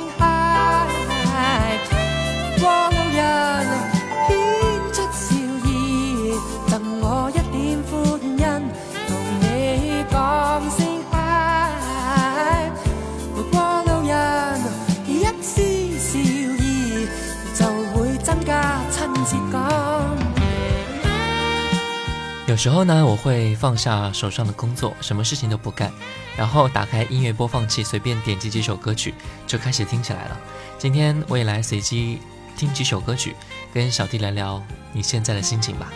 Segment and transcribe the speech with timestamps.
[22.58, 25.92] 有时候呢，我会放下手上的工作，什么事情都不干，
[26.36, 29.14] 然后打开音乐播放器，随便点击几首歌曲，
[29.46, 30.36] 就开始听起来了。
[30.76, 32.18] 今天我也来随机
[32.56, 33.36] 听几首歌曲，
[33.72, 34.60] 跟小弟聊聊
[34.92, 35.92] 你现在的心情吧。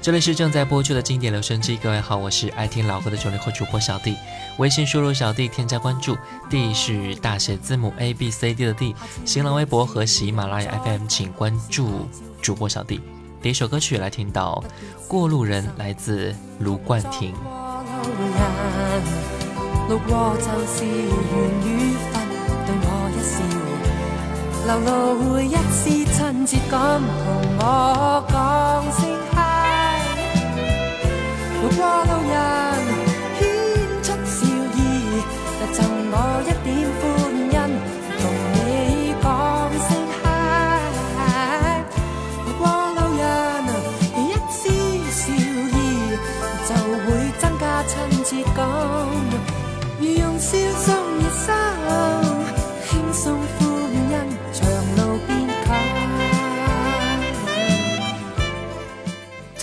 [0.00, 4.16] 这里是正在播出的经典留声机，各位好，我是爱听老歌的九零后主播小弟。
[4.56, 6.16] 微信输入小弟添加关注
[6.48, 8.94] ，D 是大写字母 A B C D 的 D。
[9.26, 12.08] 新浪微博和喜马拉雅 FM 请关注
[12.40, 12.98] 主播小弟。
[13.40, 14.62] 点一首歌曲来听到
[15.08, 17.34] 《过路人》，来自卢冠廷。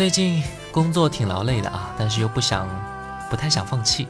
[0.05, 0.39] 最近
[0.71, 2.69] 工作挺劳累的啊，但是又不想，
[3.27, 4.07] 不太想放弃。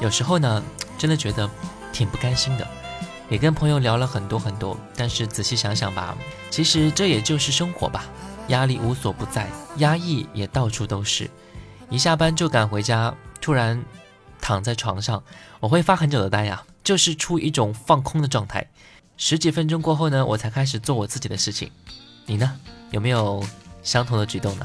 [0.00, 0.62] 有时候呢，
[0.96, 1.50] 真的觉得
[1.92, 2.64] 挺不甘心的。
[3.28, 6.16] 也跟朋友聊了很多很多，但是仔细想想吧，
[6.48, 8.04] 其实这也就是生活吧。
[8.50, 9.48] 压力无所不在，
[9.78, 11.28] 压抑也到处都是。
[11.90, 13.82] 一下班就赶回家，突然
[14.40, 15.20] 躺在床上，
[15.58, 18.64] 我会发很久的呆呀，就是于一种放空的状态。
[19.16, 21.68] 十几分钟过后呢，我才开始做我自己的事情。
[22.26, 22.56] 你呢，
[22.92, 23.44] 有没有
[23.82, 24.64] 相同的举动呢？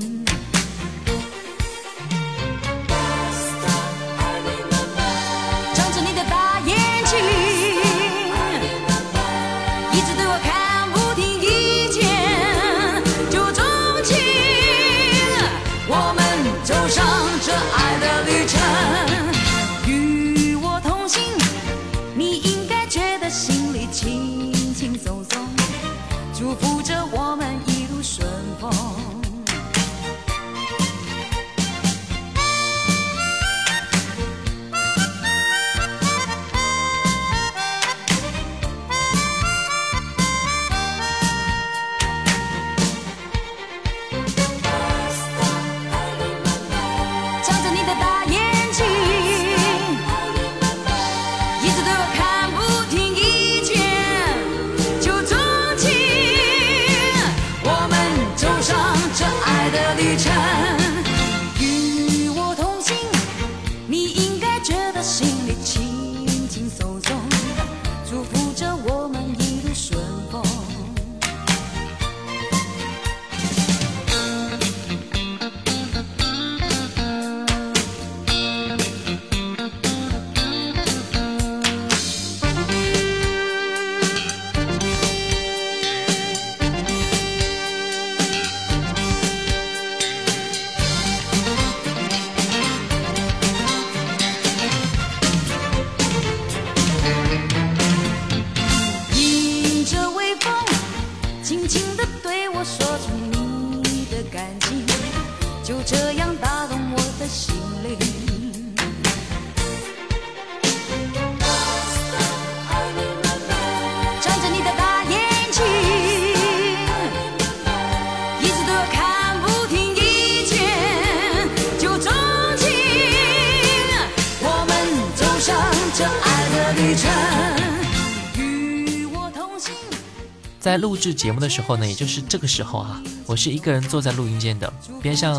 [130.71, 134.71] 在录制节目的时候呢，也就是这个时候啊，我是一个人坐在录音间的
[135.01, 135.35] 边上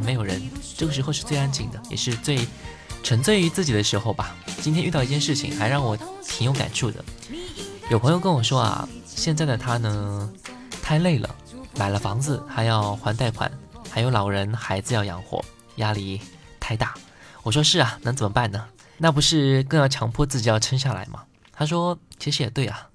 [0.00, 0.42] 没有人，
[0.76, 2.40] 这个时候是最安静的，也是最
[3.00, 4.34] 沉醉于自己的时候吧。
[4.60, 5.96] 今天遇到一件事情，还让我
[6.26, 7.04] 挺有感触的。
[7.92, 10.28] 有朋友跟我说啊，现在的他呢，
[10.82, 11.30] 太累了，
[11.78, 13.48] 买了房子还要还贷款，
[13.88, 15.40] 还有老人孩子要养活，
[15.76, 16.20] 压力
[16.58, 16.92] 太大。
[17.44, 18.66] 我说是啊，能怎么办呢？
[18.98, 21.22] 那不是更要强迫自己要撑下来吗？
[21.52, 22.88] 他说其实也对啊。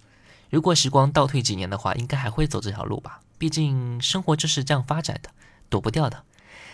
[0.49, 3.19] 如果时光倒退几年的话，应该还会走这条路吧。
[3.37, 5.29] 毕竟生活就是这样发展的，
[5.69, 6.23] 躲不掉的。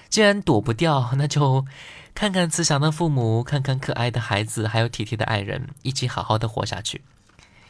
[0.09, 1.65] 既然躲不掉，那就
[2.13, 7.01] 看看慈祥的父母，看看可爱的孩子，还有体贴的爱人，一起好好的活下去。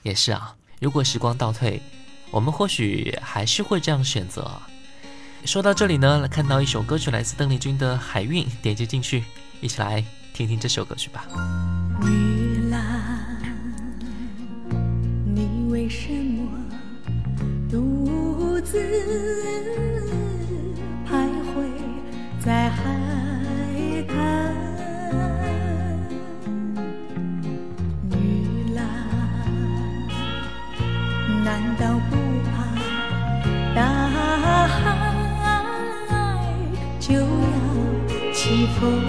[0.01, 1.81] 也是啊，如果时光倒退，
[2.31, 4.51] 我们或许还是会这样选择。
[5.45, 9.23] 说到这里呢，看到一首歌曲，来自邓丽君的《海韵》，点击进去，
[9.61, 10.03] 一起来
[10.33, 11.27] 听听这首歌曲吧。
[15.35, 16.59] 你为什么
[17.67, 18.79] 独自
[21.09, 21.63] 徘徊
[22.39, 22.83] 在海
[24.07, 24.55] 滩？
[28.11, 32.15] 女郎，难道不
[32.51, 33.81] 怕大
[34.13, 34.95] 海
[36.99, 39.01] 就要起风？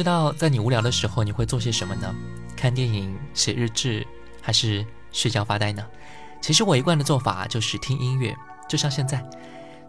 [0.00, 2.10] 知道在你无聊的时候你会做些什么呢？
[2.56, 4.06] 看电影、写日志，
[4.40, 5.84] 还是睡觉发呆呢？
[6.40, 8.34] 其实我一贯的做法就是听音乐，
[8.66, 9.22] 就像现在，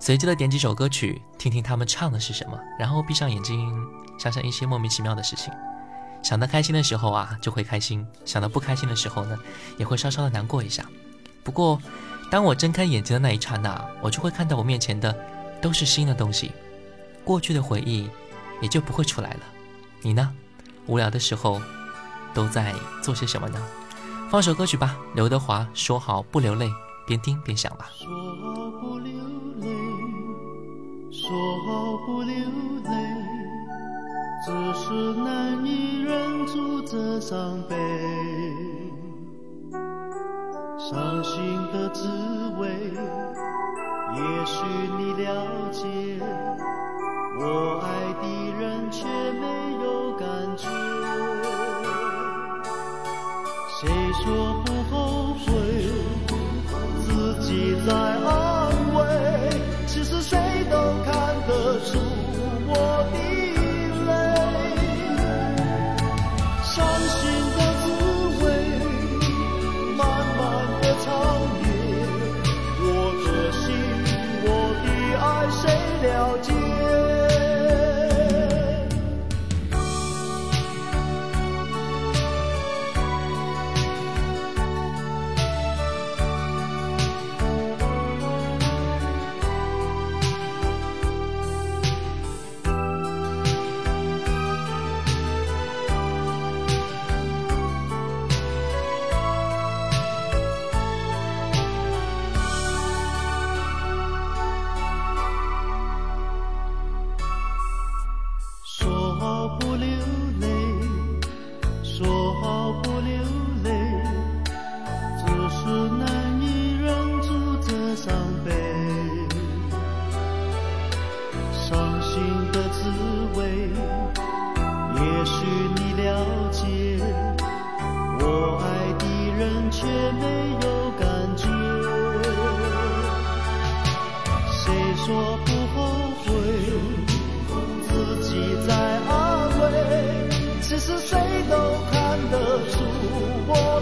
[0.01, 3.73] 随机的点几首歌曲，听听他们唱的是什么，然后闭上眼睛，
[4.19, 5.49] 想想一些莫名其妙的事情。
[6.21, 9.37] 想得开心的时候啊，就会开心；想得不开心的时候呢，
[9.77, 10.85] 也会稍稍的难过一下。
[11.41, 11.81] 不过，
[12.29, 15.17] 当我睁开眼睛的那一刹那，我就会看到我面前的
[15.61, 16.51] 都是新的东西，
[17.23, 18.09] 过去的回忆
[18.59, 19.39] 也就不会出来了。
[20.01, 20.29] 你呢
[20.87, 21.61] 无聊的时候
[22.33, 23.61] 都在做些什么呢
[24.29, 26.69] 放首歌曲吧刘德华说好不流泪
[27.05, 29.13] 边听边想吧说好不流
[29.59, 29.67] 泪
[31.11, 31.29] 说
[31.67, 32.35] 好不流
[32.85, 32.91] 泪
[34.45, 37.75] 只是难以忍住这伤悲
[40.79, 42.07] 伤心的滋
[42.57, 42.67] 味
[44.13, 44.61] 也许
[44.97, 46.59] 你了解
[47.39, 47.90] 我爱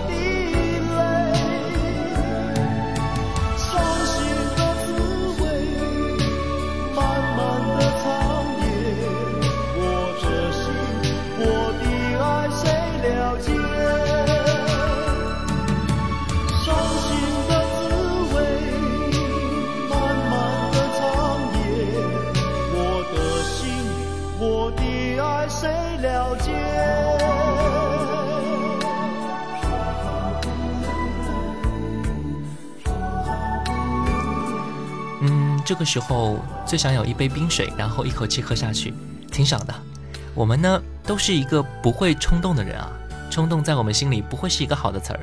[0.09, 0.38] need.
[35.69, 38.91] 这个时候最想有一杯冰水，然后一口气喝下去，
[39.31, 39.75] 挺爽的。
[40.33, 42.91] 我们呢都是一个不会冲动的人啊，
[43.29, 45.19] 冲动在我们心里不会是一个好的词儿。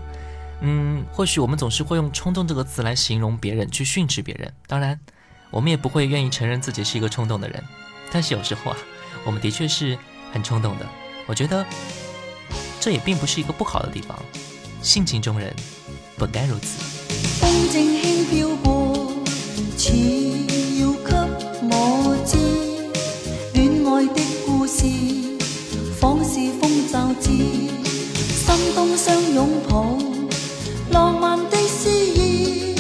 [0.61, 4.53] 嗯，或许我们总是会用“冲动”这个词来形容别人，去训斥别人。
[4.69, 4.97] 当然，
[5.51, 7.61] 我们也不会愿意承认自己是一个冲动的人。
[8.13, 8.77] 但是有时候啊，
[9.25, 9.99] 我们的确是
[10.33, 10.87] 很冲动的。
[11.27, 11.67] 我觉得
[12.79, 14.17] 这也并不是一个不好的地方，
[14.81, 15.53] 性情中人
[16.17, 16.95] 本该如此。
[26.01, 27.31] 仿是风骤至，
[28.33, 29.85] 心中相拥抱，
[30.91, 32.75] 浪漫的诗意，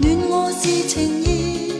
[0.00, 1.74] 暖我是情意。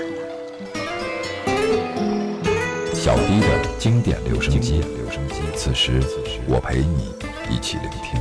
[2.94, 4.80] 小迪的经典留声机，
[5.56, 7.12] 此时此时我陪你
[7.50, 8.20] 一起聆听。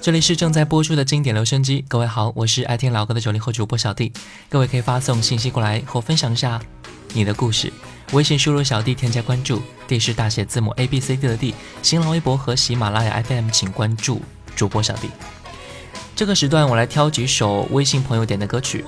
[0.00, 4.12] 这里是正在播出的经典留声机，各位好，我是爱听老歌的九零后主播小弟，
[4.48, 6.60] 各位可以发送信息过来和我分享一下
[7.14, 7.72] 你的故事。
[8.12, 14.20] 微信输入小弟添加关注，d 是大写字母 A B C D 的 D，新浪微博和喜马拉雅 FM 请关注
[14.54, 15.08] 主播小弟。
[16.14, 18.84] 这个时段我来挑几首微信朋友点的歌曲。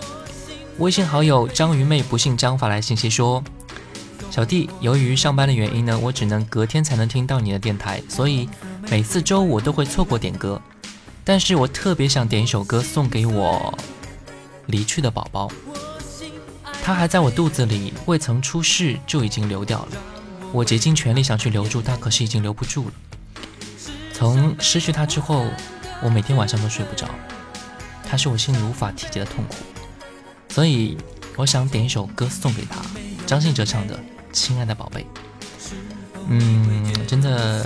[0.78, 3.42] 微信好友章鱼妹不幸张发来信息说
[4.30, 8.46] ：“小弟，由于上班的原因呢，我只能隔天才能听到你的电台，所以
[8.90, 10.60] 每次周五都会错过点歌。
[11.24, 13.72] 但是我特别想点一首歌送给我
[14.66, 15.50] 离去的宝宝。”
[16.84, 19.92] 他还在我肚子里，未曾出世就已经流掉了。
[20.52, 22.92] 我竭尽全力想去留住他，可是已经留不住了。
[24.12, 25.46] 从失去他之后，
[26.02, 27.08] 我每天晚上都睡不着。
[28.06, 29.54] 他是我心里无法提及的痛苦，
[30.50, 30.98] 所以
[31.36, 32.80] 我想点一首歌送给他，
[33.26, 33.96] 张信哲唱的
[34.30, 35.00] 《亲爱的宝贝》。
[36.28, 37.64] 嗯，真的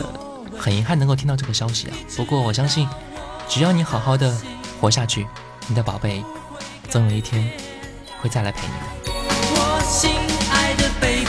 [0.57, 1.95] 很遗憾能够听到这个消息啊。
[2.17, 2.89] 不过我相信，
[3.49, 4.33] 只要你好好的
[4.81, 5.27] 活下去，
[5.67, 6.23] 你的宝贝
[6.89, 7.51] 总有一天
[8.23, 8.98] 会再来陪你的。
[9.88, 10.11] 心
[10.53, 11.24] 爱的 baby，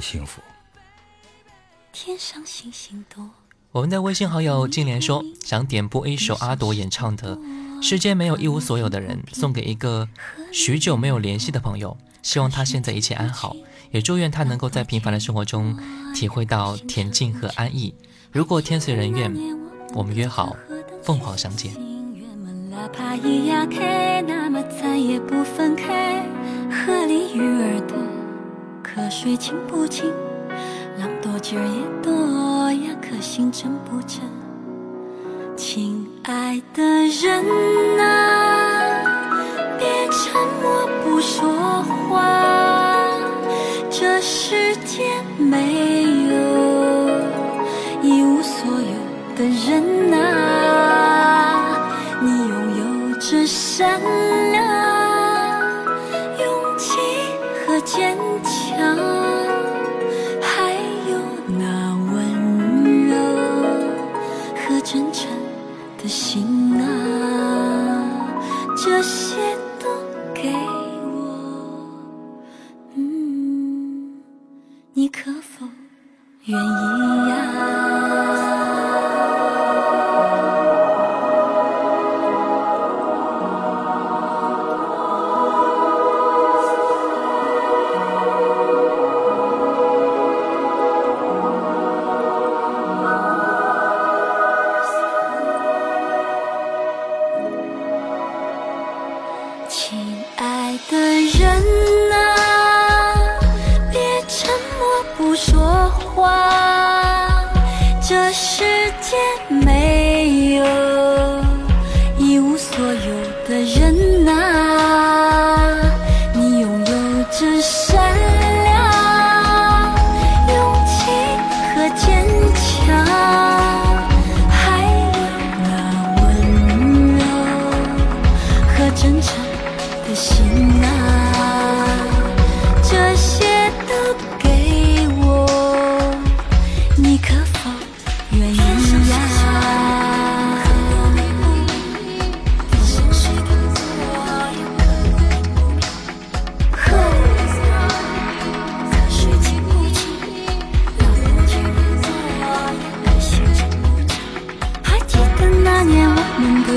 [0.00, 0.40] 幸福。
[3.72, 7.36] 我们的微信好友静莲说，想点播一首阿朵演唱的
[7.82, 10.08] 《世间没有一无所有的人》，送给一个
[10.52, 13.54] 许久没有联系的朋友，希望他现在一切安好，
[13.92, 15.76] 也祝愿他能够在平凡的生活中
[16.14, 17.94] 体会到恬静和安逸。
[18.32, 19.32] 如果天随人愿，
[19.92, 20.56] 我们约好
[21.04, 21.72] 凤凰相见。
[28.94, 30.10] 河水清不清，
[30.98, 32.96] 浪多劲儿也多呀。
[33.00, 34.20] 可心真不真，
[35.56, 37.44] 亲爱的人
[38.00, 39.02] 啊，
[39.78, 41.48] 别沉默不说
[41.84, 42.78] 话。
[43.90, 45.04] 这世界
[45.38, 46.38] 没有
[48.02, 54.00] 一无所有的人啊，你拥有着善
[54.50, 54.89] 良。
[76.46, 77.19] 愿意。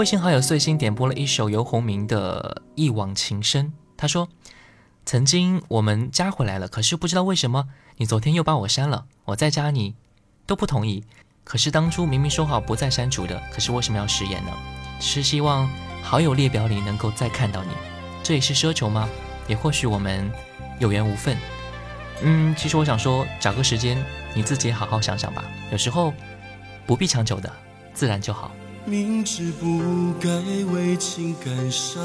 [0.02, 3.68] 微信好友碎心点播了一首游鸿明的《一往情深》。
[3.96, 4.28] 他说
[5.06, 7.66] ：“曾经我们加回来了，可是不知道为什么
[7.98, 9.06] 你昨天又把我删了。
[9.26, 9.94] 我再加你，
[10.48, 11.04] 都不同意。
[11.44, 14.52] 可是当初明明说好不再删除的，可是为什么要食言呢？
[15.00, 15.70] 是希望
[16.02, 17.70] 好友列表里能够再看到你，
[18.24, 19.08] 这也是奢求吗？
[19.48, 20.28] 也或许我们
[20.80, 21.38] 有缘无分。
[22.24, 25.46] 嗯，其实我想说，找个时间你自己好好想想吧。
[25.72, 26.12] 有时候
[26.88, 27.54] 不必强求的，
[27.94, 28.52] 自然就好。”
[28.86, 30.28] 明知不该
[30.74, 32.02] 为情感伤，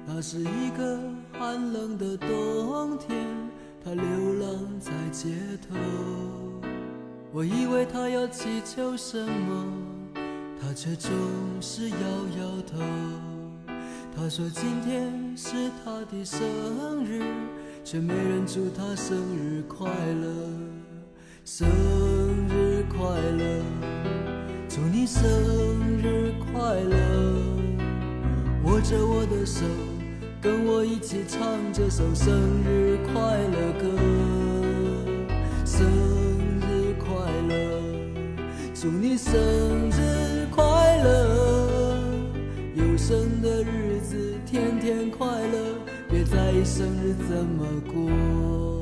[0.05, 0.99] 那是一个
[1.39, 3.17] 寒冷的冬天，
[3.83, 5.31] 他流浪在街
[5.67, 5.75] 头。
[7.31, 9.65] 我以为他要祈求什么，
[10.61, 11.11] 他却总
[11.59, 12.77] 是摇摇头。
[14.15, 16.39] 他说今天是他的生
[17.03, 17.23] 日，
[17.83, 20.31] 却没人祝他生日快乐。
[21.43, 21.65] 生
[22.49, 22.62] 日。
[23.03, 23.61] 快乐，
[24.69, 25.21] 祝你生
[26.01, 26.95] 日快乐！
[28.63, 29.65] 握着我的手，
[30.41, 32.33] 跟我一起唱这首生
[32.65, 33.97] 日快乐歌。
[35.65, 35.85] 生
[36.61, 37.13] 日快
[37.49, 37.81] 乐，
[38.73, 39.33] 祝你生
[39.89, 41.97] 日快乐！
[42.73, 45.75] 有生的日子天天快乐，
[46.09, 48.72] 别在意生日怎么过。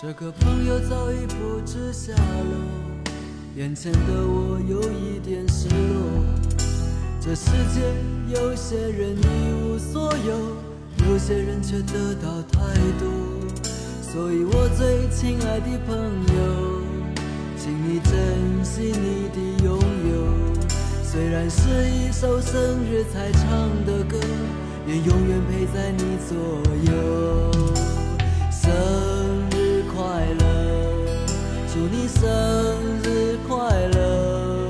[0.00, 3.12] 这个朋友早已不知下落，
[3.56, 6.22] 眼前的我有一点失落。
[7.20, 12.62] 这世界有些人一无所有，有些人却得到太
[13.00, 13.10] 多。
[14.00, 15.96] 所以我最亲爱的朋
[16.32, 16.80] 友，
[17.58, 20.58] 请你珍惜你的拥有。
[21.02, 22.58] 虽然是一首生
[22.88, 24.16] 日才唱的歌，
[24.86, 27.52] 愿永远陪在你左右。
[28.52, 29.07] 生。
[31.90, 32.22] 祝你生
[33.02, 34.60] 日快乐！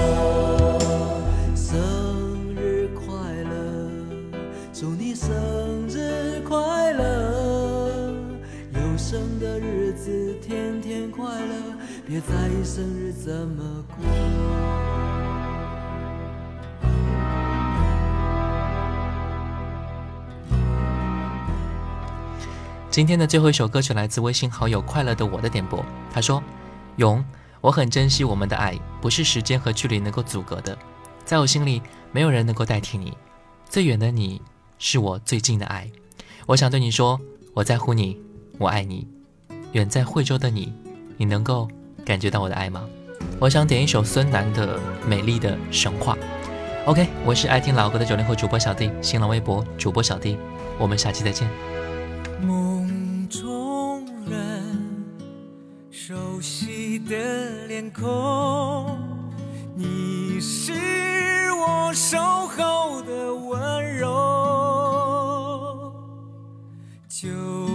[1.55, 3.89] 生日快乐！
[4.73, 5.31] 祝你生
[5.89, 8.13] 日快乐！
[8.75, 11.55] 有生的日子天天快乐，
[12.05, 13.63] 别在意生日怎么
[13.95, 14.05] 过。
[22.91, 25.81] 今天的最后一首歌曲来自微信好友“快乐的我”的点播，
[26.13, 26.43] 他说
[26.99, 27.25] ：“勇。”
[27.61, 30.77] 我很珍惜我们的爱，不是时间和距离能够阻隔的，
[31.25, 31.83] 在我心里
[32.13, 33.13] 没有人能够代替你，
[33.69, 34.41] 最远的你
[34.79, 35.91] 是我最近的爱，
[36.47, 37.21] 我想对你说，
[37.55, 38.17] 我在乎你，
[38.59, 39.07] 我爱你，
[39.73, 40.73] 远在惠州的你，
[41.17, 41.69] 你能够
[42.05, 42.87] 感觉到我的爱吗？
[43.41, 46.15] 我想点一首孙楠的《美丽的神话》。
[46.87, 50.39] OK，我是爱听老歌的九零后主播小弟，新浪微博主播小弟，
[50.79, 51.49] 我们下期再见。
[57.09, 57.17] 的
[57.67, 58.07] 脸孔，
[59.75, 60.73] 你是
[61.55, 65.91] 我守候的温柔。
[67.09, 67.27] 就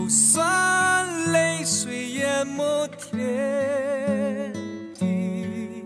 [0.08, 4.54] 算泪水淹没天
[4.94, 5.84] 地，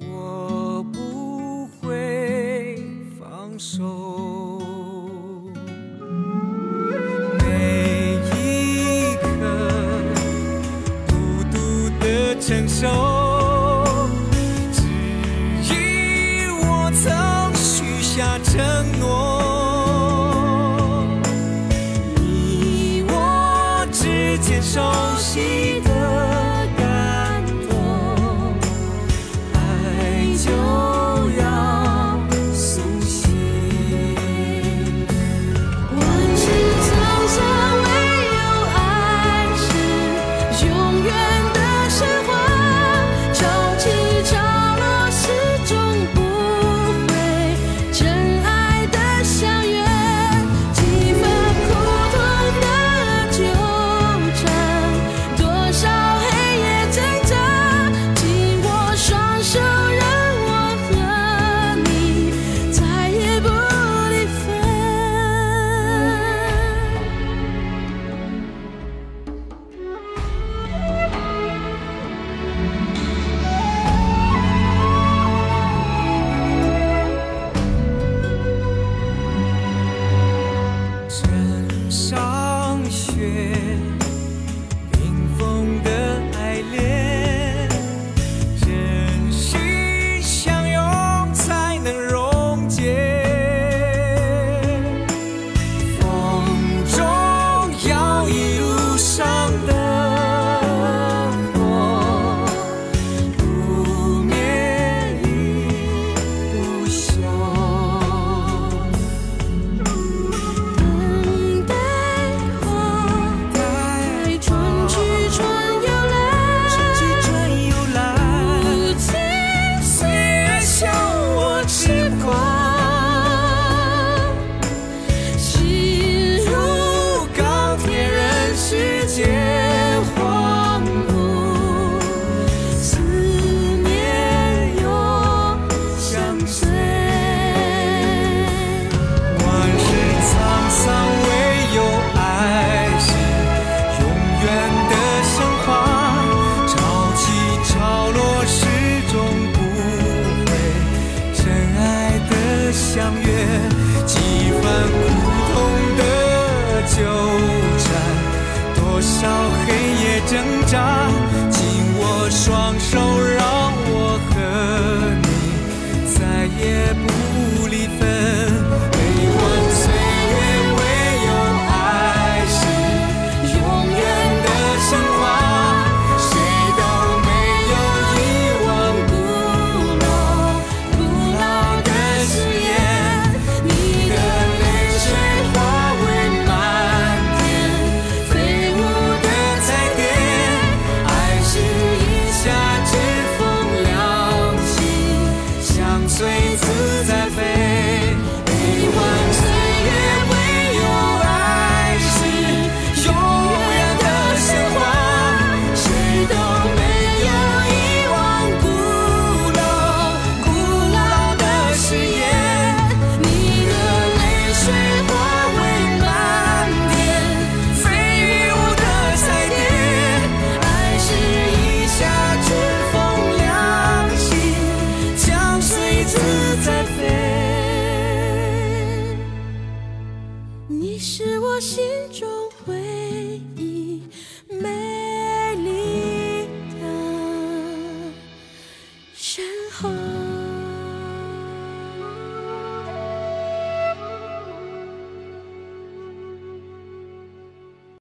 [0.00, 2.76] 我不会
[3.16, 4.29] 放手。
[14.72, 14.80] 只
[15.68, 17.12] 因我曾
[17.54, 18.58] 许下承
[18.98, 21.04] 诺，
[22.16, 24.80] 你我之间熟
[25.18, 26.19] 悉的。